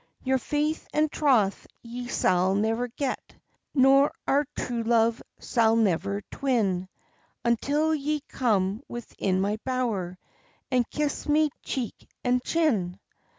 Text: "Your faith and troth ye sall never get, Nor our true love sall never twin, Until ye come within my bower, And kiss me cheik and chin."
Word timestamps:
"Your 0.23 0.39
faith 0.39 0.87
and 0.93 1.11
troth 1.11 1.67
ye 1.83 2.07
sall 2.07 2.55
never 2.55 2.87
get, 2.87 3.35
Nor 3.75 4.11
our 4.27 4.47
true 4.57 4.81
love 4.81 5.21
sall 5.37 5.75
never 5.75 6.23
twin, 6.31 6.89
Until 7.45 7.93
ye 7.93 8.21
come 8.21 8.81
within 8.89 9.39
my 9.41 9.59
bower, 9.63 10.17
And 10.71 10.89
kiss 10.89 11.29
me 11.29 11.51
cheik 11.61 12.09
and 12.23 12.41
chin." 12.43 12.99